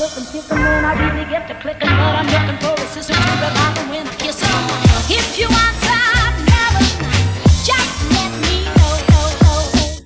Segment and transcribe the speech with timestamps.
[0.00, 3.20] looking, picking when I really get to clicking, but I'm looking for a sister to
[3.20, 4.40] revive them when I kiss.
[5.10, 6.09] If you want some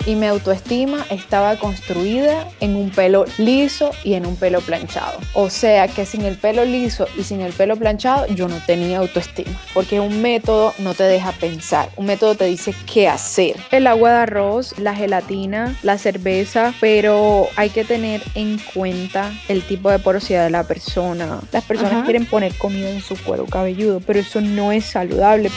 [0.07, 5.19] y mi autoestima estaba construida en un pelo liso y en un pelo planchado.
[5.33, 8.99] O sea que sin el pelo liso y sin el pelo planchado yo no tenía
[8.99, 13.57] autoestima, porque un método no te deja pensar, un método te dice qué hacer.
[13.71, 19.63] El agua de arroz, la gelatina, la cerveza, pero hay que tener en cuenta el
[19.63, 21.41] tipo de porosidad de la persona.
[21.53, 22.05] Las personas Ajá.
[22.05, 25.51] quieren poner comida en su cuero cabelludo, pero eso no es saludable.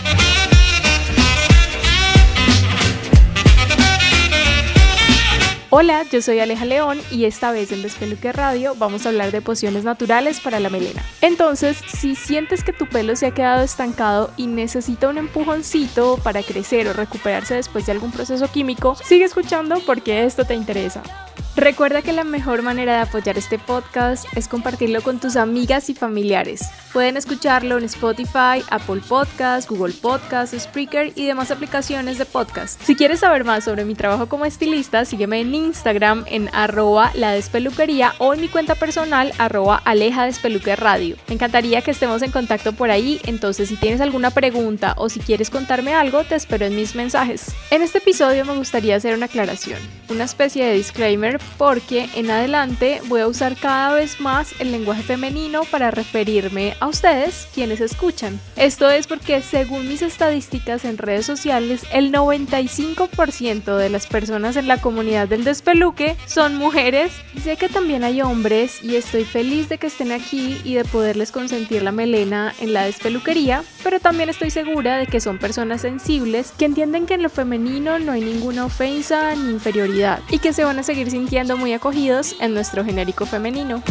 [5.69, 9.41] Hola, yo soy Aleja León y esta vez en Despeluque Radio vamos a hablar de
[9.41, 11.03] pociones naturales para la melena.
[11.19, 16.41] Entonces, si sientes que tu pelo se ha quedado estancado y necesita un empujoncito para
[16.41, 21.03] crecer o recuperarse después de algún proceso químico, sigue escuchando porque esto te interesa.
[21.57, 25.95] Recuerda que la mejor manera de apoyar este podcast es compartirlo con tus amigas y
[25.95, 26.61] familiares.
[26.93, 32.79] Pueden escucharlo en Spotify, Apple Podcasts, Google Podcasts, Spreaker y demás aplicaciones de podcast.
[32.83, 37.31] Si quieres saber más sobre mi trabajo como estilista, sígueme en Instagram en arroba la
[37.31, 41.17] despeluquería o en mi cuenta personal arroba aleja despeluque radio.
[41.27, 45.19] Me encantaría que estemos en contacto por ahí, entonces si tienes alguna pregunta o si
[45.21, 47.55] quieres contarme algo, te espero en mis mensajes.
[47.71, 53.01] En este episodio me gustaría hacer una aclaración, una especie de disclaimer porque en adelante
[53.07, 58.39] voy a usar cada vez más el lenguaje femenino para referirme a ustedes, quienes escuchan.
[58.55, 64.67] Esto es porque según mis estadísticas en redes sociales, el 95% de las personas en
[64.67, 67.11] la comunidad del despeluque son mujeres.
[67.43, 71.31] Sé que también hay hombres y estoy feliz de que estén aquí y de poderles
[71.31, 76.51] consentir la melena en la despeluquería, pero también estoy segura de que son personas sensibles
[76.57, 80.63] que entienden que en lo femenino no hay ninguna ofensa ni inferioridad y que se
[80.63, 83.83] van a seguir sintiendo muy acogidos en nuestro genérico femenino.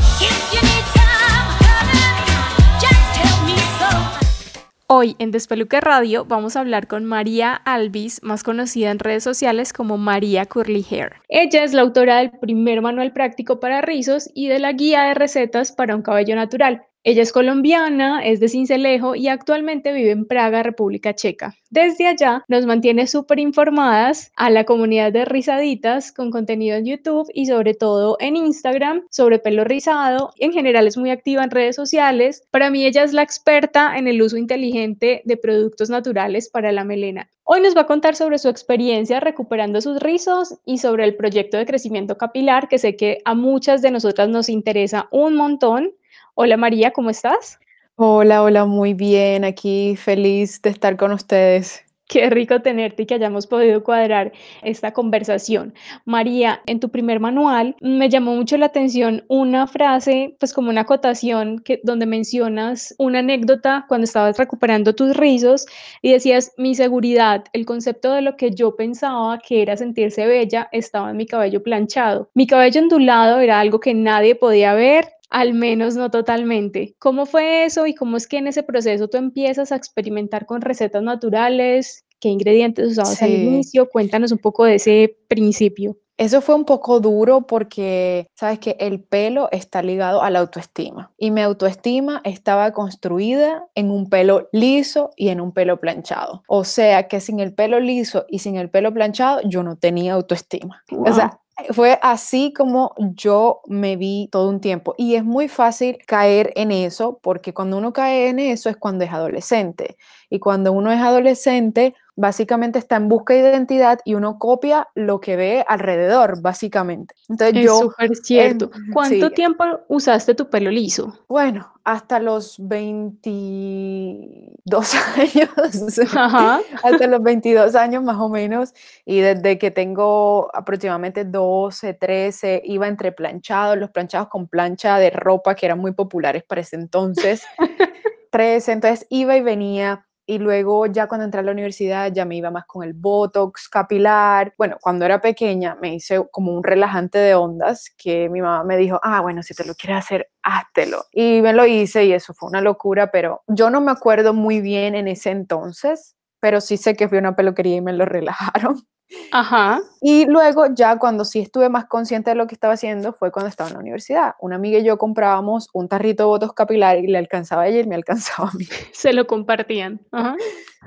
[4.89, 9.73] Hoy en Despeluque Radio vamos a hablar con María Alvis, más conocida en redes sociales
[9.73, 11.13] como María Curly Hair.
[11.29, 15.15] Ella es la autora del primer manual práctico para rizos y de la guía de
[15.15, 16.83] recetas para un cabello natural.
[17.09, 21.55] Ella es colombiana, es de Cincelejo y actualmente vive en Praga, República Checa.
[21.71, 27.31] Desde allá nos mantiene súper informadas a la comunidad de rizaditas con contenido en YouTube
[27.33, 30.33] y sobre todo en Instagram sobre pelo rizado.
[30.39, 32.43] En general es muy activa en redes sociales.
[32.51, 36.83] Para mí ella es la experta en el uso inteligente de productos naturales para la
[36.83, 37.31] melena.
[37.45, 41.57] Hoy nos va a contar sobre su experiencia recuperando sus rizos y sobre el proyecto
[41.57, 45.93] de crecimiento capilar que sé que a muchas de nosotras nos interesa un montón.
[46.39, 47.59] Hola María, ¿cómo estás?
[47.95, 51.83] Hola, hola, muy bien, aquí feliz de estar con ustedes.
[52.09, 54.33] Qué rico tenerte y que hayamos podido cuadrar
[54.63, 55.73] esta conversación.
[56.05, 60.83] María, en tu primer manual me llamó mucho la atención una frase, pues como una
[60.83, 65.65] acotación que, donde mencionas una anécdota cuando estabas recuperando tus rizos
[66.03, 70.69] y decías, mi seguridad, el concepto de lo que yo pensaba que era sentirse bella
[70.71, 72.29] estaba en mi cabello planchado.
[72.35, 76.95] Mi cabello ondulado era algo que nadie podía ver, al menos no totalmente.
[76.99, 80.61] ¿Cómo fue eso y cómo es que en ese proceso tú empiezas a experimentar con
[80.61, 82.05] recetas naturales?
[82.21, 83.35] ¿Qué ingredientes usabas al Sí.
[83.37, 83.89] inicio?
[83.91, 85.97] Cuéntanos un poco de ese principio.
[86.19, 91.13] Eso fue un poco duro porque, sabes que el pelo está ligado a la autoestima
[91.19, 96.43] y mi autoestima estaba construida en un pelo liso y en un pelo planchado.
[96.49, 100.15] O sea que sin el pelo liso y sin el pelo planchado yo no tenía
[100.15, 100.83] autoestima.
[100.91, 101.39] O sea,
[101.71, 104.95] fue así como yo me vi todo un tiempo.
[104.99, 109.05] Y es muy fácil caer en eso porque cuando uno cae en eso es cuando
[109.05, 109.97] es adolescente.
[110.31, 115.21] Y cuando uno es adolescente básicamente está en busca de identidad y uno copia lo
[115.21, 117.15] que ve alrededor básicamente.
[117.29, 118.71] Entonces Es yo, súper cierto.
[118.75, 119.35] em, ¿Cuánto sí.
[119.35, 121.19] tiempo usaste tu pelo liso?
[121.29, 125.99] bueno, hasta los 22 años.
[126.17, 126.61] Ajá.
[126.83, 132.89] hasta los 22 años más o menos y desde que tengo aproximadamente 12, 13, iba
[132.89, 137.43] entre planchados, los planchados con plancha de ropa que eran muy populares para ese entonces,
[138.31, 142.37] 13, entonces iba y venía y luego ya cuando entré a la universidad ya me
[142.37, 144.53] iba más con el botox capilar.
[144.59, 148.77] Bueno, cuando era pequeña me hice como un relajante de ondas que mi mamá me
[148.77, 151.05] dijo, ah, bueno, si te lo quieres hacer, háztelo.
[151.13, 154.61] Y me lo hice y eso fue una locura, pero yo no me acuerdo muy
[154.61, 158.05] bien en ese entonces, pero sí sé que fui a una peluquería y me lo
[158.07, 158.87] relajaron.
[159.33, 159.81] Ajá.
[160.01, 163.49] Y luego ya cuando sí estuve más consciente de lo que estaba haciendo fue cuando
[163.49, 164.35] estaba en la universidad.
[164.41, 167.81] Una amiga y yo comprábamos un tarrito de votos capilar y le alcanzaba a ella
[167.81, 168.65] y me alcanzaba a mí.
[168.93, 170.01] Se lo compartían.
[170.13, 170.37] Ajá.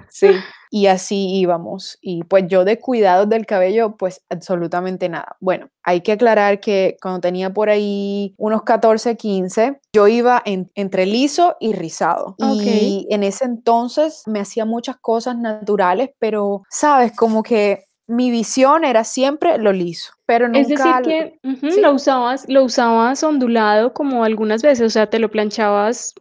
[0.10, 0.30] Sí.
[0.72, 1.98] Y así íbamos.
[2.02, 5.36] Y pues yo de cuidados del cabello, pues absolutamente nada.
[5.42, 10.72] Bueno, hay que aclarar que cuando tenía por ahí unos 14, 15, yo iba en-
[10.76, 12.36] entre liso y rizado.
[12.40, 18.84] Y en ese entonces me hacía muchas cosas naturales, pero, sabes, como que mi visión
[18.84, 20.60] era siempre lo liso, pero nunca...
[20.60, 21.40] Es decir que
[21.72, 21.80] sí.
[21.80, 26.16] lo usabas, lo usabas ondulado como algunas veces, o sea, te lo planchabas,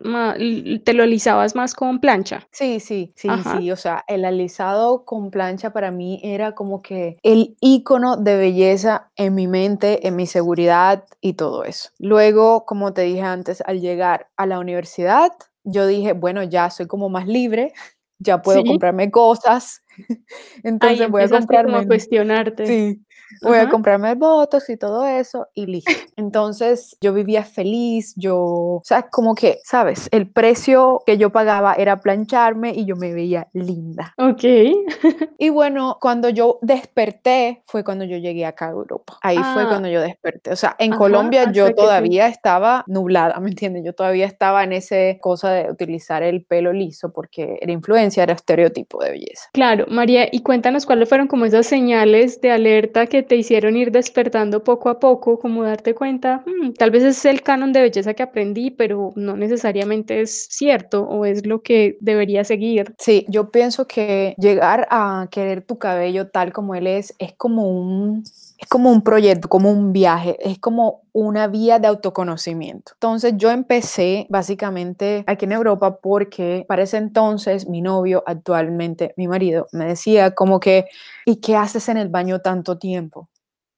[0.85, 2.47] te lo alisabas más con plancha.
[2.53, 3.59] Sí, sí, sí, Ajá.
[3.59, 8.37] sí, o sea, el alisado con plancha para mí era como que el icono de
[8.37, 11.89] belleza en mi mente, en mi seguridad y todo eso.
[11.99, 15.33] Luego, como te dije antes, al llegar a la universidad,
[15.65, 17.73] yo dije, bueno, ya soy como más libre,
[18.19, 18.67] ya puedo Sí.
[18.69, 20.25] comprarme cosas, Ahí
[20.65, 22.67] entonces voy a empezaste como a comprarme, cuestionarte.
[22.67, 23.05] sí,
[23.43, 23.71] voy a Ajá.
[23.71, 25.91] comprarme votos y todo eso y listo.
[26.17, 30.09] Entonces yo vivía feliz, yo, o sea, como que, ¿sabes?
[30.13, 34.15] El precio que yo pagaba era plancharme y yo me veía linda.
[34.19, 34.43] Ok.
[35.41, 39.19] Y bueno, cuando yo desperté fue cuando yo llegué acá a Europa.
[39.23, 40.51] Ahí fue Ah, cuando yo desperté.
[40.51, 43.85] O sea, en ajá, Colombia yo todavía estaba nublada, ¿me entiendes?
[43.85, 48.33] Yo todavía estaba en ese cosa de utilizar el pelo liso porque era influencia, era
[48.33, 49.49] estereotipo de belleza.
[49.53, 53.91] Claro, María, y cuéntanos cuáles fueron como esas señales de alerta que te hicieron ir
[53.93, 58.15] despertando poco a poco, como darte cuenta, "Mm, tal vez es el canon de belleza
[58.15, 62.95] que aprendí, pero no necesariamente es cierto o es lo que debería seguir.
[62.99, 67.69] Sí, yo pienso que llegar a querer tu cabello tal como él es es como
[67.69, 68.23] un
[68.61, 72.93] es como un proyecto, como un viaje, es como una vía de autoconocimiento.
[72.95, 79.27] Entonces yo empecé básicamente aquí en Europa porque para ese entonces mi novio, actualmente mi
[79.27, 80.85] marido, me decía como que,
[81.27, 83.29] ¿y qué haces en el baño tanto tiempo?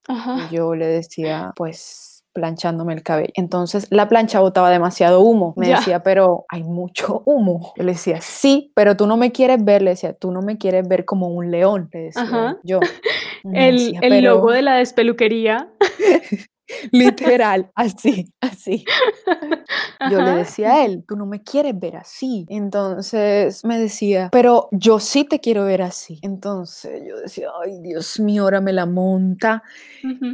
[0.07, 3.33] Y yo le decía, pues planchándome el cabello.
[3.35, 5.55] Entonces la plancha botaba demasiado humo.
[5.57, 7.73] Me decía, pero hay mucho humo.
[7.77, 9.81] Yo le decía, sí, pero tú no me quieres ver.
[9.81, 11.89] Le decía, tú no me quieres ver como un león.
[11.93, 12.59] Le decía Ajá.
[12.65, 12.81] yo.
[13.45, 15.71] El, decía, el logo de la despeluquería.
[16.93, 18.85] literal, así, así.
[20.11, 22.47] Yo le decía a él, tú no me quieres ver así.
[22.49, 26.19] Entonces me decía, pero yo sí te quiero ver así.
[26.23, 29.63] Entonces yo decía, ay, Dios mío, ahora me la monta.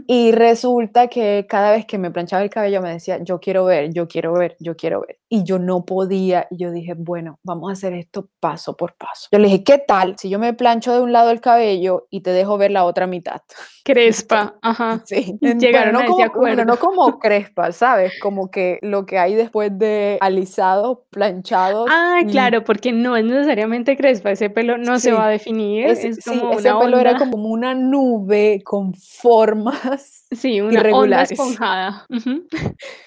[0.06, 3.92] Y resulta que cada vez que me planchaba el cabello me decía, yo quiero ver,
[3.92, 5.18] yo quiero ver, yo quiero ver.
[5.28, 6.46] Y yo no podía.
[6.50, 9.28] Y yo dije, bueno, vamos a hacer esto paso por paso.
[9.32, 12.20] Yo le dije, ¿qué tal si yo me plancho de un lado el cabello y
[12.20, 13.40] te dejo ver la otra mitad?
[13.84, 15.02] Crespa, ajá.
[15.06, 15.38] Sí.
[15.40, 16.64] Llegaron bueno, no ese como, bueno, acuerdo.
[16.64, 18.12] no como crespa, ¿sabes?
[18.20, 23.24] Como que lo que hay después de alisados, planchados Ah, y claro, porque no es
[23.24, 25.32] necesariamente crespa, ese pelo no se va a sí.
[25.34, 30.26] definir, Es, es sí, como ese una pelo era onda, como una nube con formas
[30.32, 31.30] sí, una onda irregulares.
[31.30, 32.06] esponjada.
[32.10, 32.44] ujú.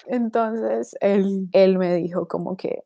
[0.06, 2.84] Entonces él, él me dijo como que,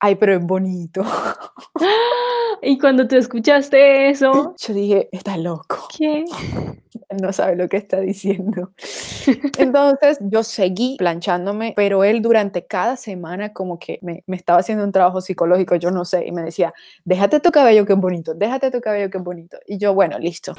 [0.00, 1.02] ay, pero es bonito.
[2.62, 6.24] Y cuando tú escuchaste eso, Yo dije, está loco, ¿qué?
[7.22, 8.72] no sabe lo que está diciendo.
[9.58, 14.84] Entonces yo seguí planchándome, pero él durante cada semana como que me, me estaba haciendo
[14.84, 16.74] un trabajo psicológico, yo no sé, y me decía,
[17.04, 19.58] déjate tu cabello que es bonito, déjate tu cabello que es bonito.
[19.66, 20.54] Y yo, bueno, listo.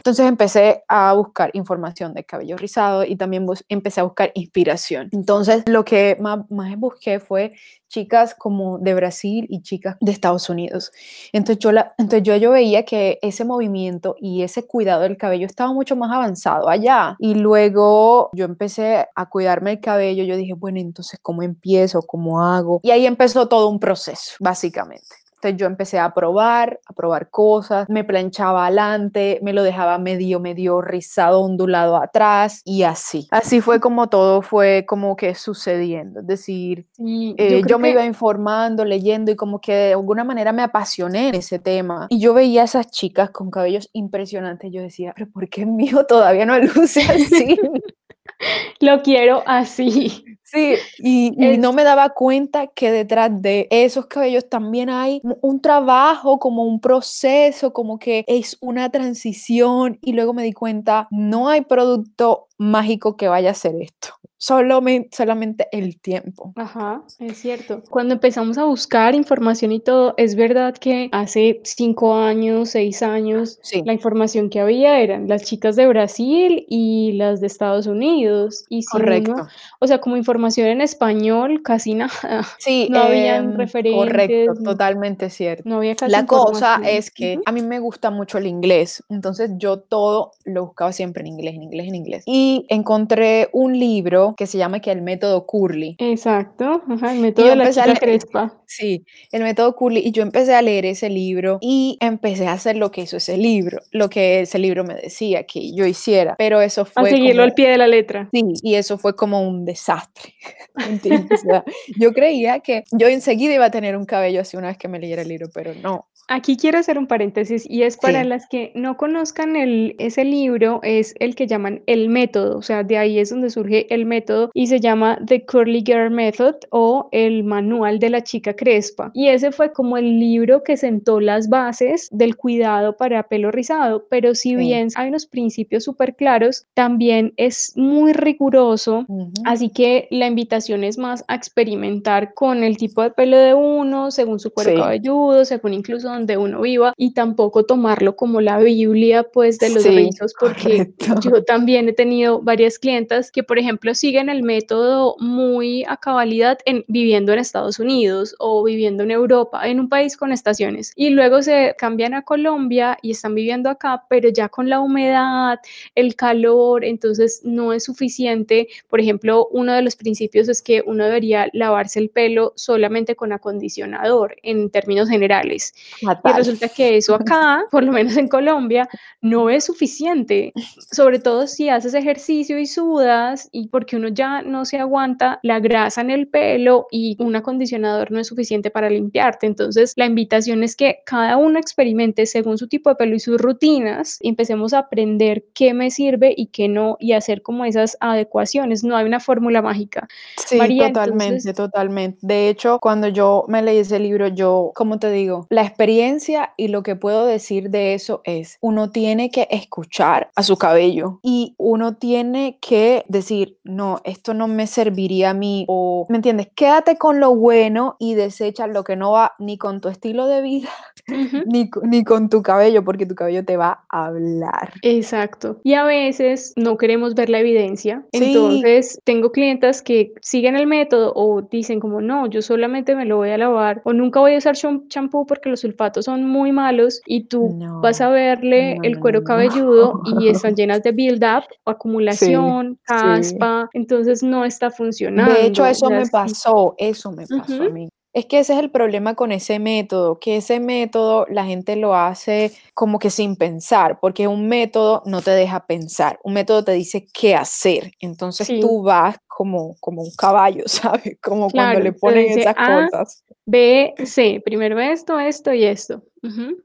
[0.00, 5.10] Entonces empecé a buscar información de cabello rizado y también empecé a buscar inspiración.
[5.12, 6.38] Entonces lo que más,
[6.78, 7.52] busqué fue
[7.86, 10.90] chicas como de Brasil y chicas de Estados Unidos.
[11.32, 15.74] Entonces yo, la, yo, yo veía que ese movimiento y ese cuidado del cabello estaba
[15.74, 17.16] mucho más avanzado allá.
[17.18, 20.24] Y luego yo empecé a cuidarme el cabello.
[20.24, 22.00] Yo dije, bueno, entonces, ¿cómo empiezo?
[22.02, 22.80] ¿Cómo hago?
[22.82, 25.19] Y ahí empezó todo un proceso, básicamente.
[25.40, 30.38] Entonces yo empecé a probar, a probar cosas, me planchaba adelante, me lo dejaba medio,
[30.38, 33.26] medio rizado, ondulado atrás y así.
[33.30, 36.20] Así fue como todo fue como que sucediendo.
[36.20, 40.24] Es decir, Sí, yo eh, yo me iba informando, leyendo y como que de alguna
[40.24, 42.06] manera me apasioné en ese tema.
[42.10, 44.70] Y yo veía a esas chicas con cabellos impresionantes.
[44.70, 47.58] Yo decía, pero ¿por qué el mío todavía no luce así?
[48.80, 50.24] lo quiero así.
[50.50, 55.60] Sí, y, y no me daba cuenta que detrás de esos cabellos también hay un-
[55.60, 59.98] trabajo, como un proceso, como que es una transición.
[60.02, 64.08] Y luego me di cuenta, no hay producto mágico que vaya a hacer esto.
[64.42, 66.54] solamente, solamente el tiempo.
[66.56, 67.82] Ajá, es cierto.
[67.90, 73.58] Cuando empezamos a buscar información y todo, es verdad que hace cinco años, seis años,
[73.62, 73.82] Sí.
[73.84, 78.64] la información que había eran las chicas de Brasil y las de Estados Unidos.
[78.70, 79.46] Y si uno, Correcto.
[79.78, 82.46] o sea, como información en español, casi nada.
[82.58, 85.62] Sí, No habían em, referentes, correcto, no- totalmente cierto.
[85.68, 86.84] No había casi La cosa información.
[86.96, 91.20] es que a mí me gusta mucho el inglés, entonces yo todo lo buscaba siempre
[91.22, 92.22] en inglés, en inglés, en inglés.
[92.26, 95.96] Y encontré un libro que se llama que el método Curly.
[95.98, 98.54] Exacto, ajá, el método de la chica crespa.
[98.70, 102.76] Sí, el método Curly, y yo empecé a leer ese libro y empecé a hacer
[102.76, 106.60] lo que hizo ese libro, lo que ese libro me decía que yo hiciera, pero
[106.60, 108.28] eso A fue seguirlo al como, pie de la letra.
[108.32, 110.34] sí, y eso fue como un desastre.
[110.88, 111.40] ¿entiendes?
[111.44, 111.64] O sea,
[111.98, 114.98] yo creía que yo enseguida iba a tener un cabello así una vez que me
[114.98, 116.06] leyera el libro, pero no.
[116.28, 120.24] Aquí quiero hacer un paréntesis y es para Sí, las que no conozcan el, ese
[120.24, 124.06] libro, es el que llaman el método, o sea, de ahí es donde surge el
[124.06, 129.10] método y se llama The Curly Girl Method o el manual de la chica crespa.
[129.14, 134.06] Y ese fue como el libro que sentó las bases del cuidado para pelo rizado,
[134.10, 134.56] pero si sí.
[134.56, 140.84] bien hay unos principios súper claros, también es muy riguroso ujú, Así que la invitación
[140.84, 144.76] es más a experimentar con el tipo de pelo de uno, según su cuero Sí,
[144.76, 149.82] cabelludo, según incluso donde uno viva, y tampoco tomarlo como la Biblia, pues, de los
[149.82, 151.20] sí, rizos, porque correcto.
[151.22, 156.58] yo también he tenido varias clientas que, por ejemplo, siguen el método muy a cabalidad
[156.66, 161.10] en, viviendo en Estados Unidos o viviendo en Europa, en un país con estaciones, y
[161.10, 165.58] luego se cambian a Colombia y están viviendo acá, pero ya con la humedad,
[165.94, 168.68] el calor, entonces no es suficiente.
[168.88, 173.32] Por ejemplo, uno de los principios es que uno debería lavarse el pelo solamente con
[173.32, 175.72] acondicionador en términos generales.
[176.00, 176.36] Y Fatal.
[176.36, 178.88] resulta que eso acá, por lo menos en Colombia,
[179.20, 180.52] no es suficiente,
[180.92, 185.60] sobre todo si haces ejercicio y sudas y porque uno ya no se aguanta la
[185.60, 188.39] grasa en el pelo y un acondicionador no es suficiente
[188.70, 189.46] para limpiarte.
[189.46, 193.40] Entonces, la invitación es que cada uno experimente según su tipo de pelo y sus
[193.40, 197.96] rutinas y empecemos a aprender qué me sirve y qué no y hacer como esas
[198.00, 198.84] adecuaciones.
[198.84, 200.08] No hay una fórmula mágica.
[200.36, 202.18] Sí, María, totalmente, entonces, totalmente.
[202.22, 206.68] De hecho, cuando yo me leí ese libro, yo, como te digo, la experiencia y
[206.68, 211.54] lo que puedo decir de eso es, uno tiene que escuchar a su cabello y
[211.58, 216.48] uno tiene que decir, no, esto no me serviría a mí o, ¿me entiendes?
[216.54, 220.40] Quédate con lo bueno y desecha lo que no va ni con tu estilo de
[220.42, 220.68] vida
[221.08, 224.72] ujú, ni, co- ni con tu cabello, porque tu cabello te va a hablar.
[224.82, 225.58] Exacto.
[225.64, 228.04] Y a veces no queremos ver la evidencia.
[228.12, 233.04] Sí, Entonces, tengo clientas que siguen el método o dicen como, no, yo solamente me
[233.04, 236.24] lo voy a lavar o nunca voy a usar cham- champú porque los sulfatos son
[236.28, 240.28] muy malos y tú vas a no, verle no, el no, cuero no, cabelludo y
[240.28, 242.86] están llenas de build-up, Sí, acumulación, sí.
[242.86, 245.64] caspa, entonces no está De hecho, funcionando.
[245.66, 246.10] eso me sí.
[246.12, 247.88] pasó, eso me pasó a Ujú, mí.
[248.12, 251.94] Es que ese es el problema con ese método, que ese método la gente lo
[251.94, 256.72] hace como que sin pensar, porque un método no te deja pensar, un método te
[256.72, 257.92] dice qué hacer.
[258.00, 261.18] Entonces Sí, tú vas como, como un caballo, ¿sabes?
[261.22, 263.24] Como cuando le ponen dice esas A, cosas.
[263.46, 264.42] B, C.
[264.44, 266.02] Primero esto, esto y esto.
[266.24, 266.56] Ujú.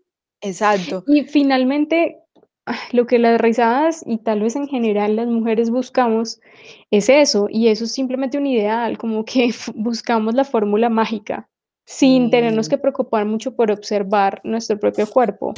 [0.42, 1.04] Exacto.
[1.08, 2.25] Y finalmente, ah,
[2.92, 6.40] lo que las rizadas y tal vez en general las mujeres buscamos
[6.92, 11.48] es eso, y eso es simplemente un ideal, como que buscamos la fórmula mágica,
[11.86, 15.54] sin tenernos que preocupar mucho por observar nuestro propio cuerpo.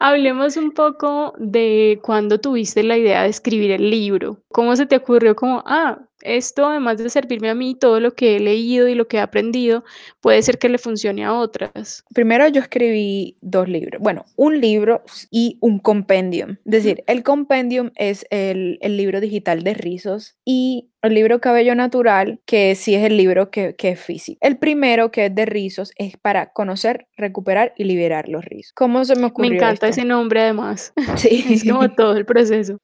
[0.00, 4.38] Hablemos un poco de cuando tuviste la idea de escribir el libro.
[4.52, 8.36] ¿Cómo se te ocurrió como, ah, esto además de servirme a mí, todo lo que
[8.36, 9.84] he leído y lo que he aprendido,
[10.20, 12.04] puede ser que le funcione a otras?
[12.14, 16.52] Primero yo escribí dos libros, bueno, un libro y un compendium.
[16.64, 21.74] Es decir, el compendium es el, el libro digital de rizos y el libro Cabello
[21.76, 24.38] Natural, que sí es el libro que, que es físico.
[24.40, 28.72] El primero, que es de rizos, es para conocer, recuperar y liberar los rizos.
[28.74, 29.86] ¿Cómo se me Me ocurrió encanta esto?
[29.88, 30.92] ese nombre además.
[31.24, 32.78] Es como Sí, todo el proceso.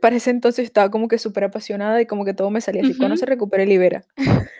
[0.00, 2.92] Para ese, entonces estaba como que súper apasionada y como que todo me salía así,
[2.92, 3.02] Ujú.
[3.02, 4.04] conoce, recupera y libera.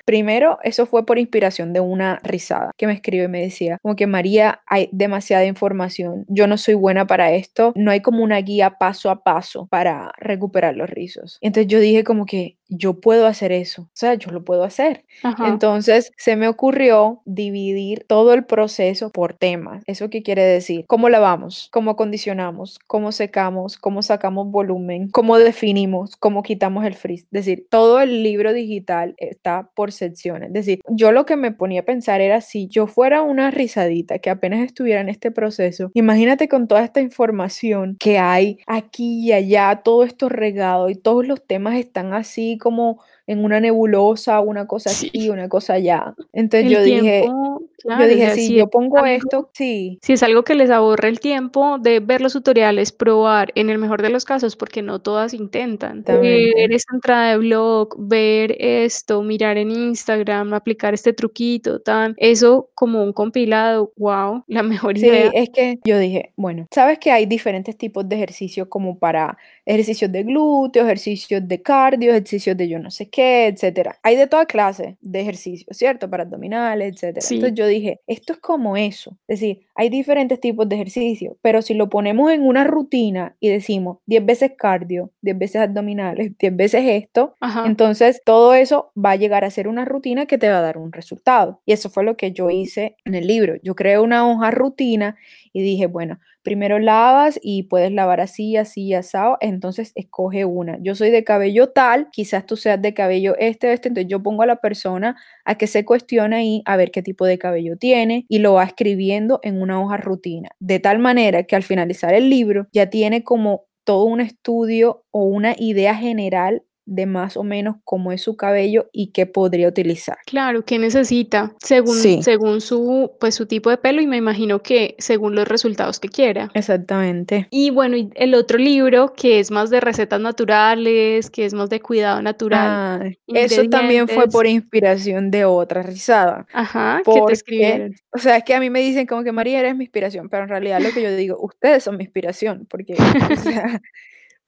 [0.04, 3.96] Primero, eso fue por inspiración de una rizada que me escribe y me decía, como
[3.96, 8.38] que María, hay demasiada información, yo no soy buena para esto, no hay como una
[8.38, 11.38] guía paso a paso para recuperar los rizos.
[11.40, 15.04] Entonces yo dije como que yo puedo hacer eso, o sea, yo lo puedo hacer.
[15.22, 15.48] Ajá.
[15.48, 19.82] Entonces se me ocurrió dividir todo el proceso por temas.
[19.86, 20.84] ¿Eso qué quiere decir?
[20.86, 21.68] ¿Cómo lavamos?
[21.72, 22.78] ¿Cómo acondicionamos?
[22.86, 23.76] ¿Cómo secamos?
[23.76, 25.08] ¿Cómo sacamos volumen?
[25.10, 26.16] ¿Cómo definimos?
[26.16, 27.22] ¿Cómo quitamos el frizz?
[27.24, 30.48] Es decir, todo el libro digital está por secciones.
[30.48, 34.18] Es decir, yo lo que me ponía a pensar era si yo fuera una risadita
[34.18, 39.32] que apenas estuviera en este proceso, imagínate con toda esta información que hay aquí y
[39.32, 44.66] allá, todo esto regado y todos los temas están así como en una nebulosa, una
[44.66, 45.08] cosa Sí.
[45.08, 46.14] aquí, una cosa allá.
[46.32, 49.06] Entonces El yo dije, tiempo, yo claro, o dije, sea, si si yo pongo algo-
[49.08, 53.50] esto, sí, Si es algo que les aborre el tiempo de ver los tutoriales, probar,
[53.54, 56.52] en el mejor de los casos, porque no todas intentan, Exactamente.
[56.56, 62.68] ver esta entrada de blog, ver esto, mirar en Instagram, aplicar este truquito, tan, eso
[62.74, 65.30] como un compilado, wow, la mejor Sí, idea.
[65.34, 70.10] es que yo dije, bueno, sabes que hay diferentes tipos de ejercicios como para ejercicios
[70.12, 73.98] de glúteos, ejercicios de cardio, ejercicios de yo no sé qué, etcétera.
[74.02, 76.08] Hay de toda clase de ejercicios, ¿cierto?
[76.10, 77.26] Para abdominales, etcétera.
[77.26, 77.36] Sí.
[77.36, 79.18] Entonces yo dije, esto es como eso.
[79.28, 83.48] Es decir, hay diferentes tipos de ejercicios, pero si lo ponemos en una rutina y
[83.48, 87.64] decimos 10 veces cardio, 10 veces abdominales, 10 veces esto, Ajá.
[87.66, 90.78] entonces, todo eso va a llegar a ser una rutina que te va a dar
[90.78, 91.60] un resultado.
[91.66, 93.54] Y eso fue lo que yo hice en el libro.
[93.62, 95.16] Yo creé una hoja rutina
[95.52, 99.38] y dije, bueno, primero lavas y puedes lavar así, así, asado.
[99.40, 100.78] Entonces, escoge una.
[100.80, 103.88] Yo soy de cabello tal, quizás tú seas de cabello este, este.
[103.88, 107.24] Entonces, yo pongo a la persona a que se cuestione ahí a ver qué tipo
[107.24, 110.50] de cabello tiene y lo va escribiendo en una hoja rutina.
[110.60, 115.24] De tal manera que al finalizar el libro ya tiene como todo un estudio o
[115.24, 120.16] una idea general de más o menos cómo es su cabello y qué podría utilizar.
[120.26, 121.54] Claro, ¿qué necesita?
[121.60, 122.22] Según, Sí.
[122.22, 126.08] según su, pues, su tipo de pelo y me imagino que según los resultados que
[126.08, 126.50] quiera.
[126.54, 127.46] Exactamente.
[127.50, 131.70] Y bueno, y el otro libro que es más de recetas naturales, que es más
[131.70, 136.46] de cuidado natural, Ah, eso también fue por inspiración de otra rizada.
[136.52, 137.94] Ajá, ¿qué te escribieron?
[138.12, 140.44] o sea, es que a mí me dicen como que María eres mi inspiración, pero
[140.44, 142.96] en realidad lo que yo digo, ustedes son mi inspiración, porque, o
[143.36, 143.80] sea,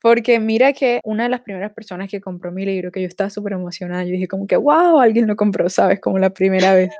[0.01, 3.31] porque mira que una de las primeras personas que compró mi libro, que yo estaba
[3.31, 6.01] súper emocionada, yo dije como que, wow, alguien lo compró, ¿sabes?
[6.01, 6.91] Como la primera vez.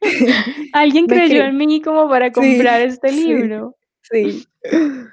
[0.72, 3.24] Alguien creyó en mí como para Sí, comprar este sí.
[3.26, 3.76] libro.
[4.02, 4.44] Sí.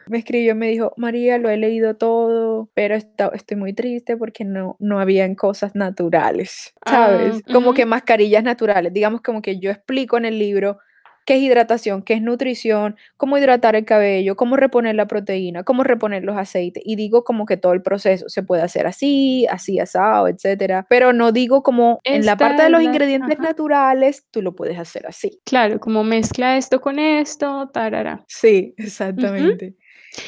[0.07, 4.45] Me escribió, me dijo, María, lo he leído todo, pero esta- estoy muy triste porque
[4.45, 7.41] no, no habían cosas naturales, ¿sabes?
[7.47, 7.89] Ah, Como que ujú.
[7.89, 8.93] mascarillas naturales.
[8.93, 10.79] Digamos como que yo explico en el libro
[11.25, 15.83] qué es hidratación, qué es nutrición, cómo hidratar el cabello, cómo reponer la proteína, cómo
[15.83, 16.83] reponer los aceites.
[16.85, 20.85] Y digo como que todo el proceso se puede hacer así, así asado, etcétera.
[20.89, 23.47] Pero no digo como en la parte Esta de los la- ingredientes ajá.
[23.49, 25.39] naturales, tú lo puedes hacer así.
[25.45, 28.23] Claro, como mezcla esto con esto, tarara.
[28.27, 29.75] Sí, exactamente.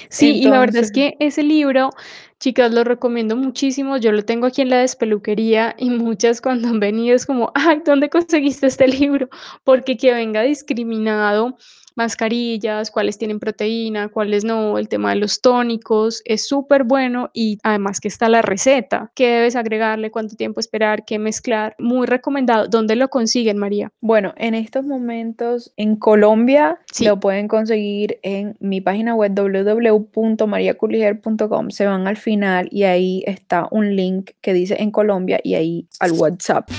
[0.09, 1.91] Sí, y la verdad es que ese libro,
[2.39, 3.97] chicas, lo recomiendo muchísimo.
[3.97, 7.81] Yo lo tengo aquí en la despeluquería y muchas cuando han venido es como, ay,
[7.85, 9.29] ¿dónde conseguiste este libro?
[9.63, 11.57] Porque que venga discriminado
[11.97, 17.57] mascarillas, cuáles tienen proteína, cuáles no, el tema de los tónicos, es súper bueno y
[17.63, 22.67] además que está la receta, qué debes agregarle, cuánto tiempo esperar, qué mezclar, muy recomendado.
[22.67, 23.91] ¿Dónde lo consiguen, María?
[23.99, 27.05] Bueno, en estos momentos en Colombia Sí.
[27.05, 31.69] lo pueden conseguir en mi página web www.mariaculiger.com.
[31.71, 35.87] Se van al final y ahí está un link que dice en Colombia y ahí
[35.99, 36.69] al WhatsApp.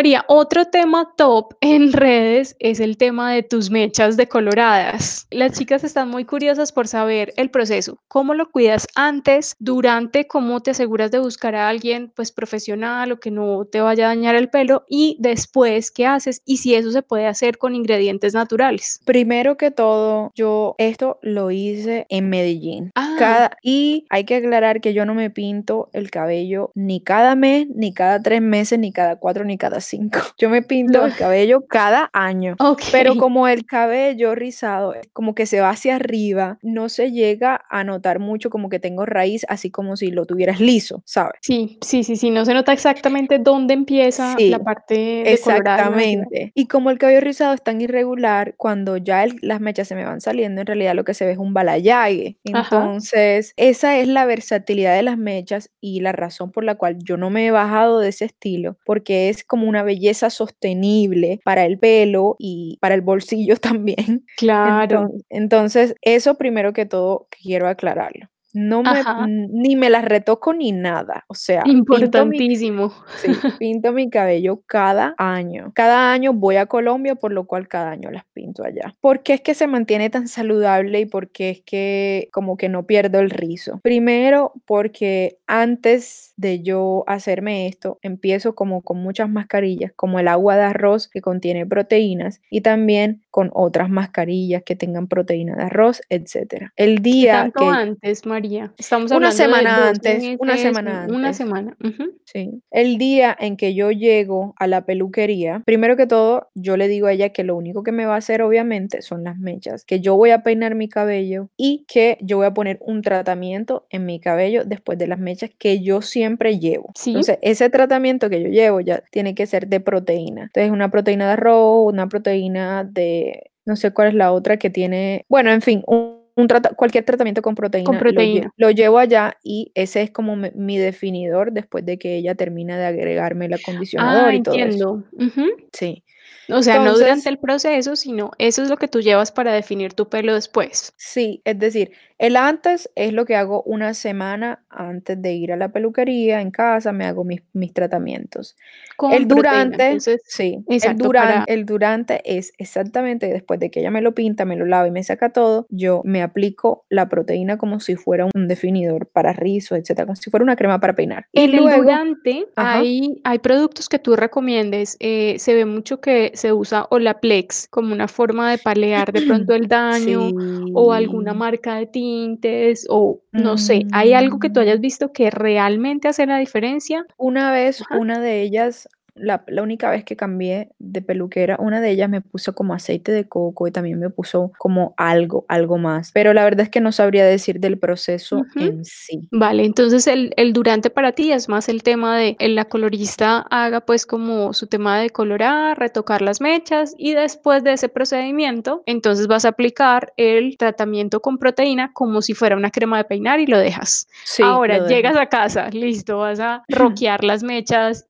[0.00, 5.26] María, otro tema top en redes es el tema de tus mechas decoloradas.
[5.30, 10.62] Las chicas están muy curiosas por saber el proceso, cómo lo cuidas antes, durante, cómo
[10.62, 14.36] te aseguras de buscar a alguien pues profesional o que no te vaya a dañar
[14.36, 19.02] el pelo y después qué haces y si eso se puede hacer con ingredientes naturales.
[19.04, 22.90] Primero que todo, yo esto lo hice en Medellín.
[22.94, 23.16] Ah.
[23.18, 27.66] Cada, y hay que aclarar que yo no me pinto el cabello ni cada mes,
[27.68, 30.18] ni cada tres meses, ni cada cuatro, ni cada cinco.
[30.38, 32.56] Yo me pinto el cabello cada año.
[32.58, 32.82] Ok.
[32.92, 37.84] Pero como el cabello rizado, como que se va hacia arriba, no se llega a
[37.84, 41.34] notar mucho como que tengo raíz, así como si lo tuvieras liso, ¿sabes?
[41.42, 45.32] Sí, sí, sí, sí, no se nota exactamente dónde empieza Sí, la parte natural.
[45.34, 46.52] Exactamente.
[46.54, 50.04] Y como el cabello rizado es tan irregular, cuando ya el- las mechas se me
[50.04, 52.38] van saliendo, en realidad lo que se ve es un balayague.
[52.52, 52.76] Ajá.
[52.76, 57.16] Entonces, esa es la versatilidad de las mechas y la razón por la cual yo
[57.16, 61.78] no me he bajado de ese estilo, porque es como una belleza sostenible para el
[61.78, 64.24] pelo y para el bolsillo también.
[64.36, 65.02] Claro.
[65.02, 68.28] Enton- Entonces, eso primero que todo quiero aclararlo.
[68.52, 69.26] No me, Ajá.
[69.28, 71.24] ni me las retoco ni nada.
[71.28, 72.92] O sea, pinto mi, Importantísimo.
[73.06, 73.28] sí,
[73.60, 75.70] pinto mi cabello cada año.
[75.74, 78.96] Cada año voy a Colombia, por lo cual cada año las pinto allá.
[79.00, 82.68] ¿Por qué es que se mantiene tan saludable y por qué es que como que
[82.68, 83.78] no pierdo el rizo?
[83.82, 90.56] Primero, porque antes de yo hacerme esto, empiezo como con muchas mascarillas, como el agua
[90.56, 96.02] de arroz que contiene proteínas y también con otras mascarillas que tengan proteína de arroz,
[96.08, 96.72] etcétera.
[96.76, 98.39] El ¿Qué día tanto que antes, María?
[98.78, 101.36] Estamos una hablando de semana antes, una semana un- una antes.
[101.36, 101.76] semana.
[102.24, 102.50] Sí.
[102.70, 107.06] El día en que yo llego a la peluquería, primero que todo, yo le digo
[107.08, 110.00] a ella que lo único que me va a hacer, obviamente, son las mechas, que
[110.00, 114.06] yo voy a peinar mi cabello y que yo voy a poner un tratamiento en
[114.06, 116.90] mi cabello después de las mechas que yo siempre llevo.
[116.94, 117.10] Sí.
[117.10, 120.42] Entonces, ese tratamiento que yo llevo ya tiene que ser de proteína.
[120.44, 124.70] Entonces, una proteína de arroz, una proteína de, no sé cuál es la otra que
[124.70, 128.50] tiene, bueno, en fin, un un trata- cualquier tratamiento con proteína, lo lle- proteína.
[128.56, 132.78] Lo, llevo allá y ese es como mi, mi definidor después de que ella termina
[132.78, 134.64] de agregarme el acondicionador Ah, y todo eso.
[134.64, 135.04] entiendo.
[135.12, 135.46] ujú.
[135.72, 136.04] Sí.
[136.52, 139.94] O sea, no durante el proceso, sino eso es lo que tú llevas para definir
[139.94, 140.92] tu pelo después.
[140.96, 145.56] sí, es decir, el antes es lo que hago una semana antes de ir a
[145.56, 148.56] la peluquería en casa, me hago mis, mis tratamientos.
[148.96, 149.64] Con El proteína.
[149.64, 151.44] durante, Entonces, sí, el, exacto, duran- para...
[151.48, 154.90] el durante es exactamente después de que ella me lo pinta, me lo lava y
[154.90, 159.78] me saca todo, yo me aplico la proteína como si fuera un definidor para rizos,
[159.78, 161.24] etcétera, como si fuera una crema para peinar.
[161.32, 164.96] En el durante hay, hay productos que tú recomiendes.
[165.00, 169.54] eh, se ve mucho que se usa Olaplex como una forma de palear de pronto
[169.54, 170.30] el daño
[170.74, 175.12] o alguna marca de tintes o no sé, ¿hay algo que tú mm, hayas visto
[175.12, 177.06] que realmente hace la diferencia?
[177.16, 177.98] Una vez, Ajá.
[177.98, 182.20] una de ellas, la, la única vez que cambié de peluquera, una de ellas me
[182.20, 186.10] puso como aceite de coco y también me puso como algo, algo más.
[186.12, 189.28] Pero la verdad es que no sabría decir del proceso en sí.
[189.30, 193.80] Vale, entonces el, el durante para ti es más el tema de la colorista haga
[193.80, 199.26] pues como su tema de colorar, retocar las mechas y después de ese procedimiento, entonces
[199.26, 203.46] vas a aplicar el tratamiento con proteína como si fuera una crema de peinar y
[203.46, 204.08] lo dejas.
[204.24, 208.04] Sí, Ahora lo llegas a casa, listo, vas a roquear las mechas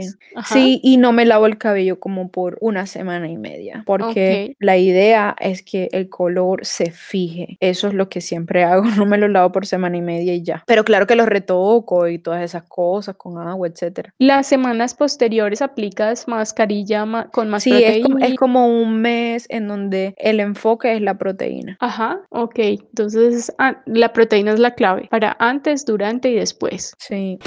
[0.00, 0.03] Sí.
[0.34, 0.54] Ajá.
[0.54, 4.76] Sí, y no me lavo el cabello como por una semana y media, porque la
[4.76, 7.56] idea es que el color se fije.
[7.60, 10.42] Eso es lo que siempre hago, no me lo lavo por semana y media y
[10.42, 10.62] ya.
[10.66, 14.12] Pero claro que lo retoco y todas esas cosas con agua, etcétera.
[14.18, 18.36] Las semanas posteriores aplicas mascarilla ma- con más Sí, es como, es proteína.
[18.36, 21.76] como un mes en donde el enfoque es la proteína.
[21.80, 22.58] Ajá, ok.
[22.58, 26.94] Entonces, ah, la proteína es la clave para antes, durante y después.
[26.98, 27.38] Sí.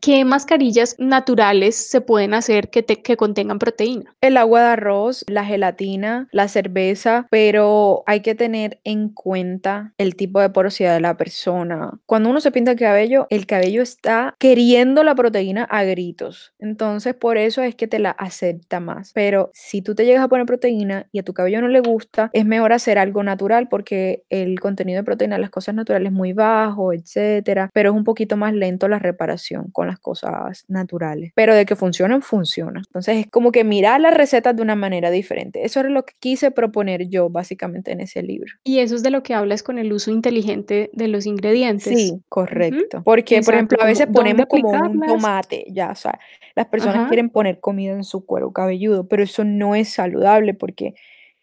[0.00, 4.14] ¿Qué mascarillas naturales se pueden hacer que, te- que contengan proteína?
[4.20, 10.14] El agua de arroz, la gelatina, la cerveza, pero hay que tener en cuenta el
[10.14, 11.98] tipo de porosidad de la persona.
[12.06, 16.54] Cuando uno se pinta el cabello, el cabello está queriendo la proteína a gritos.
[16.60, 19.12] Entonces, por eso es que te la acepta más.
[19.14, 22.30] Pero si tú te llegas a poner proteína y a tu cabello no le gusta,
[22.32, 26.16] es mejor hacer algo natural porque el contenido de proteína de las cosas naturales es
[26.16, 31.32] muy bajo, etcétera, pero es un poquito más lento la reparación con las cosas naturales.
[31.34, 32.84] Pero de que funcionan, funcionan.
[32.86, 35.64] Entonces es como que mirar las recetas de una manera diferente.
[35.64, 38.52] Eso era lo que quise proponer yo básicamente en ese libro.
[38.64, 41.98] Y eso es de lo que hablas con el uso inteligente de los ingredientes.
[41.98, 43.02] Sí, correcto.
[43.04, 46.18] Porque, por ejemplo, a veces ponemos como un tomate, ya, o sea,
[46.54, 47.08] las personas Ajá.
[47.08, 50.94] quieren poner comida en su cuero cabelludo, pero eso no es saludable porque,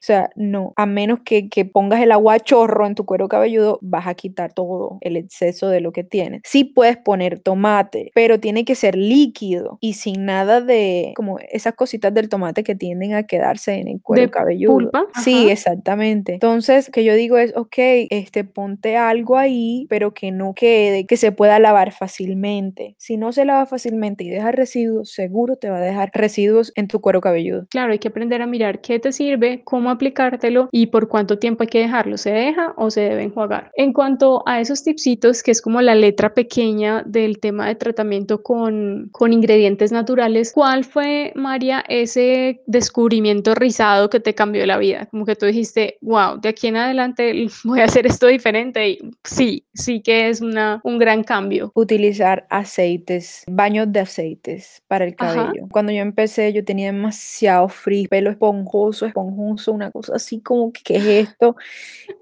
[0.06, 3.80] sea, no, a menos que, que pongas el agua a chorro en tu cuero cabelludo,
[3.82, 6.41] vas a quitar todo el exceso de lo que tienes.
[6.46, 11.74] Sí puedes poner tomate, pero tiene que ser líquido y sin nada de, como esas
[11.76, 14.74] cositas del tomate que tienden a quedarse en el cuero De cabelludo.
[14.74, 15.06] pulpa.
[15.24, 15.52] Sí, Ajá.
[15.54, 16.34] exactamente.
[16.34, 17.74] Entonces, que yo digo es, ok,
[18.10, 22.96] este, ponte algo ahí, pero que no quede, que se pueda lavar fácilmente.
[22.98, 26.88] Si no se lava fácilmente y deja residuos, seguro te va a dejar residuos en
[26.88, 27.68] tu cuero cabelludo.
[27.70, 31.64] Claro, hay que aprender a mirar qué te sirve, cómo aplicártelo y por cuánto tiempo
[31.64, 32.18] hay que dejarlo.
[32.18, 33.72] ¿Se deja o se debe enjuagar?
[33.76, 38.44] En cuanto a esos tipsitos, que es como la letra pequeña del tema de tratamiento
[38.44, 45.08] con, con ingredientes naturales, ¿cuál fue, María, ese descubrimiento rizado que te cambió la vida?
[45.08, 49.00] Como que tú dijiste, wow, de aquí en adelante voy a hacer esto diferente y
[49.24, 51.72] sí, sí que es una, un gran cambio.
[51.76, 55.36] Utilizar aceites, baños de aceites para el Ajá.
[55.36, 55.68] cabello.
[55.72, 60.82] Cuando yo empecé, yo tenía demasiado frizz, pelo esponjoso, esponjoso, una cosa así como que,
[60.84, 61.56] ¿qué es esto?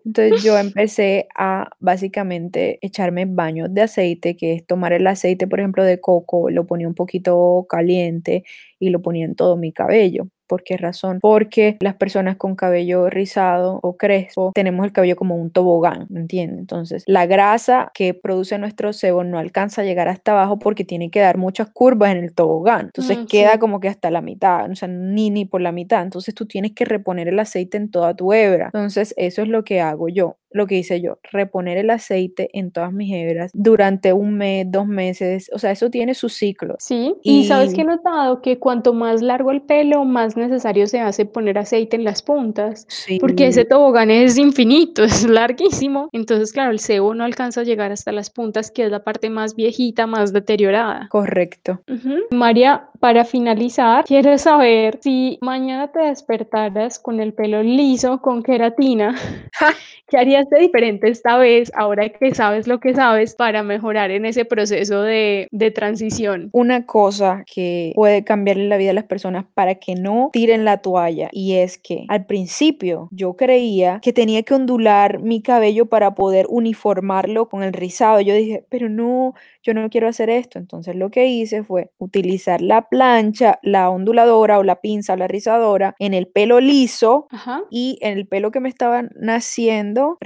[0.05, 5.59] Entonces yo empecé a básicamente echarme baños de aceite, que es tomar el aceite, por
[5.59, 8.43] ejemplo, de coco, lo ponía un poquito caliente
[8.79, 10.27] y lo ponía en todo mi cabello.
[10.47, 11.19] ¿Por qué razón?
[11.21, 16.19] Porque las personas con cabello rizado o crespo tenemos el cabello como un tobogán, ¿me
[16.19, 16.59] entiendes?
[16.59, 21.09] Entonces, la grasa que produce nuestro sebo no alcanza a llegar hasta abajo porque tiene
[21.09, 22.85] que dar muchas curvas en el tobogán.
[22.87, 23.59] Entonces, Mm, queda sí.
[23.59, 26.03] como que hasta la mitad, o sea, ni, ni por la mitad.
[26.03, 28.65] Entonces, tú tienes que reponer el aceite en toda tu hebra.
[28.67, 32.71] Entonces, eso es lo que hago yo lo que hice yo, reponer el aceite en
[32.71, 36.75] todas mis hebras durante un mes, dos meses, o sea, eso tiene su ciclo.
[36.79, 40.87] Sí, y sabes que he Y notado que cuanto más largo el pelo, más necesario
[40.87, 42.87] se hace poner aceite en las puntas,
[43.19, 46.09] porque ese sí, tobogán es infinito, es larguísimo.
[46.11, 49.29] Entonces, claro, el sebo no alcanza a llegar hasta las puntas, que es la parte
[49.29, 51.07] más viejita, más deteriorada.
[51.09, 51.81] correcto.
[51.87, 52.15] Ujú.
[52.31, 59.15] María, para finalizar, quiero saber si mañana te despertaras con el pelo liso, con queratina,
[60.07, 64.25] ¿qué harías de diferente esta vez, ahora que sabes lo que sabes, para mejorar en
[64.25, 66.49] ese proceso de, de transición?
[66.51, 70.77] Una cosa que puede cambiarle la vida a las personas para que no tiren la
[70.77, 76.15] toalla y es que al principio yo creía que tenía que ondular mi cabello para
[76.15, 78.21] poder uniformarlo con el rizado.
[78.21, 80.59] Yo dije, pero no, yo no quiero hacer esto.
[80.59, 85.27] Entonces lo que hice fue utilizar la plancha, la onduladora o la pinza o la
[85.27, 87.63] rizadora en el pelo liso Ajá.
[87.69, 90.17] y en el pelo que me estaba naciendo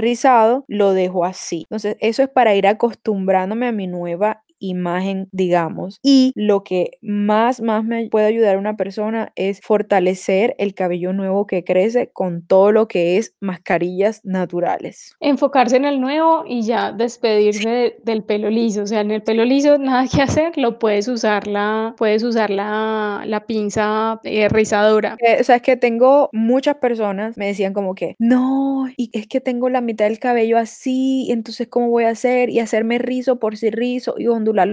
[0.68, 1.64] lo dejo así.
[1.64, 6.00] Entonces, eso es para ir acostumbrándome a mi nueva imagen, digamos.
[6.04, 11.14] Y lo que más, más me puede ayudar a una persona es fortalecer el cabello
[11.14, 15.16] nuevo que crece con todo lo que es mascarillas naturales.
[15.20, 18.84] Enfocarse en el nuevo y ya despedirse de- del pelo liso.
[18.84, 22.50] O sea, en el pelo liso nada que hacer, lo puedes usar la, puedes usar
[22.50, 25.18] la, la pinza eh, rizadora.
[25.20, 29.28] Eh, o sea, es que tengo muchas personas me decían como que, no, y es
[29.28, 32.50] que tengo la mitad del cabello así, entonces ¿cómo voy a hacer?
[32.50, 34.28] Y hacerme rizo por si rizo y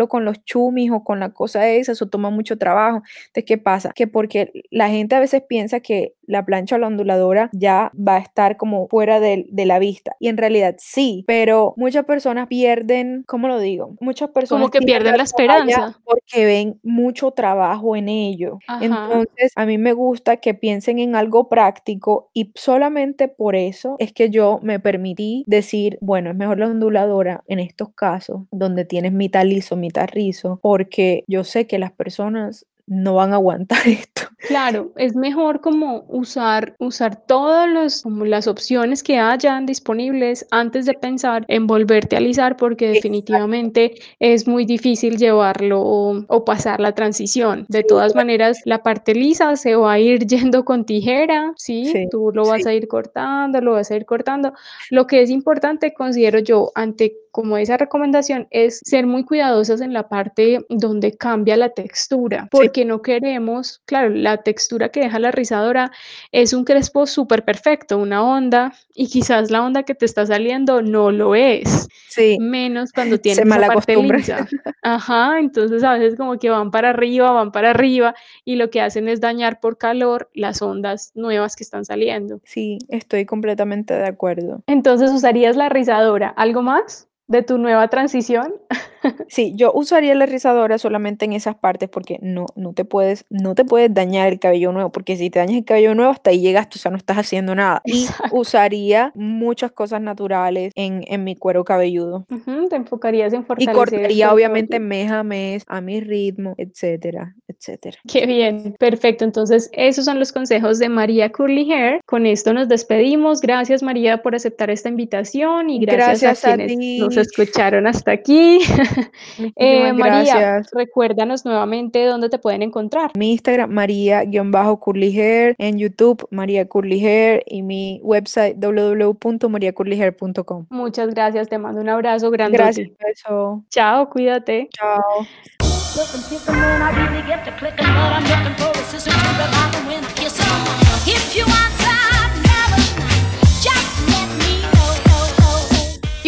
[0.08, 3.02] con los chumis o con la cosa esa, eso toma mucho trabajo.
[3.26, 3.92] Entonces, ¿qué pasa?
[3.94, 8.16] Que porque la gente a veces piensa que la plancha o la onduladora ya va
[8.16, 10.16] a estar como fuera de, de la vista.
[10.20, 13.96] Y en realidad sí, pero muchas personas pierden, ¿cómo lo digo?
[14.00, 15.98] Muchas personas Como que pierden la esperanza.
[16.04, 18.58] porque ven mucho trabajo en ello.
[18.66, 18.84] Ajá.
[18.84, 24.12] Entonces, a mí me gusta que piensen en algo práctico y solamente por eso es
[24.12, 29.12] que yo me permití decir, bueno, es mejor la onduladora en estos casos donde tienes
[29.12, 34.22] mitad liso, mitad rizo, porque yo sé que las personas no van a aguantar esto.
[34.46, 40.84] Claro, es mejor como usar, usar todas los, como las opciones que hayan disponibles antes
[40.84, 43.08] de pensar en volverte a alisar, porque Exacto.
[43.08, 47.64] definitivamente es muy difícil llevarlo o, o pasar la transición.
[47.68, 51.86] De todas maneras, la parte lisa se va a ir yendo con tijera, ¿sí?
[51.86, 52.68] Sí, Tú lo vas sí.
[52.68, 54.52] a ir cortando, lo vas a ir cortando.
[54.90, 59.92] Lo que es importante, considero yo, ante como esa recomendación, es ser muy cuidadosas en
[59.92, 62.48] la parte donde cambia la textura, Sí.
[62.52, 65.90] porque no queremos, claro, la textura que deja la rizadora
[66.30, 70.80] es un crespo súper perfecto, una onda, y quizás la onda que te está saliendo
[70.80, 74.46] no lo es, Sí, menos cuando se tienes esa parte lisa.
[74.82, 78.80] Ajá, entonces a veces como que van para arriba, van para arriba, y lo que
[78.80, 82.40] hacen es dañar por calor las ondas nuevas que están saliendo.
[82.44, 84.62] Sí, estoy completamente de acuerdo.
[84.68, 86.28] Entonces, ¿usarías la rizadora?
[86.28, 88.54] ¿Algo más de tu nueva transición?
[89.28, 93.54] Sí, yo usaría la rizadora solamente en esas partes porque no, no te puedes, no
[93.54, 96.40] te puedes dañar el cabello nuevo, porque si te dañas el cabello nuevo, hasta ahí
[96.40, 97.82] llegas, tú, sea, no estás haciendo nada.
[97.84, 98.36] Y Exacto.
[98.36, 102.26] usaría muchas cosas naturales en, en mi cuero cabelludo.
[102.70, 107.34] Te enfocarías en Y fortalecer el cortaría obviamente mes a mes, a mi ritmo, etcétera,
[107.46, 107.98] etcétera.
[108.10, 109.24] Qué bien, perfecto.
[109.24, 112.00] Entonces, esos son los consejos de María Curly Hair.
[112.06, 113.40] Con esto nos despedimos.
[113.40, 117.20] Gracias, María, por aceptar esta invitación y gracias, Gracias a a quienes nos ti.
[117.20, 118.58] escucharon hasta aquí.
[119.56, 120.70] Eh, María, gracias.
[120.72, 123.10] recuérdanos nuevamente dónde te pueden encontrar.
[123.16, 130.66] Mi Instagram, María-Curly Hair, en YouTube, María Curly Hair, y mi website, www.mariacurlyhair.com.
[130.70, 132.96] Muchas gracias, te mando un abrazo Gracias, grandote.
[133.04, 133.64] beso.
[133.70, 134.68] Chao, cuídate.
[134.72, 135.26] Chao.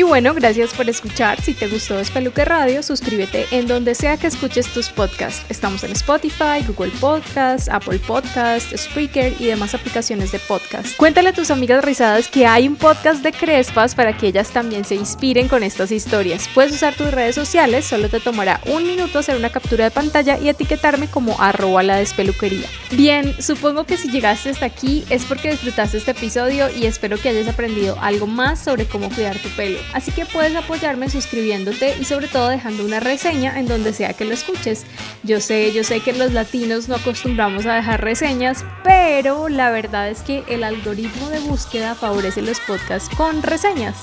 [0.07, 1.41] Bueno, gracias por escuchar.
[1.41, 5.45] Si te gustó Espeluque Radio, suscríbete en donde sea que escuches tus podcasts.
[5.49, 10.97] Estamos en Spotify, Google Podcasts, Apple Podcasts, Spreaker y demás aplicaciones de podcast.
[10.97, 14.85] Cuéntale a tus amigas rizadas que hay un podcast de Crespas para que ellas también
[14.85, 16.49] se inspiren con estas historias.
[16.55, 20.39] Puedes usar tus redes sociales, solo te tomará un minuto hacer una captura de pantalla
[20.39, 22.69] y etiquetarme como arroba la despeluquería.
[22.93, 27.31] Bien, supongo que si llegaste hasta aquí es porque disfrutaste este episodio y espero que
[27.31, 29.79] hayas aprendido algo más sobre cómo cuidar tu pelo.
[29.97, 34.27] Así que puedes apoyarme suscribiéndote y sobre todo dejando una reseña en donde sea que
[34.27, 34.85] lo escuches.
[35.23, 40.11] Yo sé, yo sé que los latinos no acostumbramos a dejar reseñas, pero la verdad
[40.11, 43.97] es que el algoritmo de búsqueda favorece los podcasts con reseñas.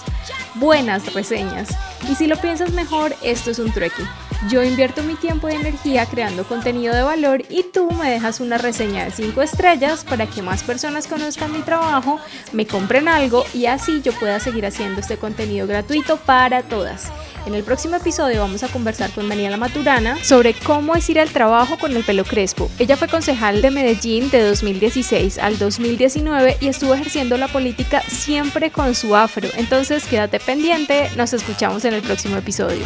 [0.56, 1.70] Buenas reseñas.
[2.10, 4.02] Y si lo piensas mejor, esto es un trueque.
[4.50, 8.58] Yo invierto mi tiempo y energía creando contenido de valor y tú me dejas una
[8.58, 12.20] reseña de 5 estrellas para que más personas conozcan mi trabajo,
[12.52, 17.10] me compren algo y así yo pueda seguir haciendo este contenido gratuito para todas.
[17.46, 21.30] En el próximo episodio vamos a conversar con Daniela Maturana sobre cómo es ir al
[21.30, 22.70] trabajo con el pelo crespo.
[22.80, 28.72] Ella fue concejal de Medellín de 2016 al 2019 y estuvo ejerciendo la política siempre
[28.72, 29.48] con su afro.
[29.56, 32.84] Entonces quédate pendiente, nos escuchamos en el próximo episodio.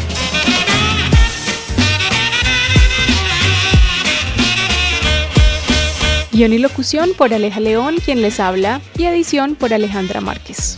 [6.37, 10.77] Guión y locución por Aleja León, quien les habla, y edición por Alejandra Márquez.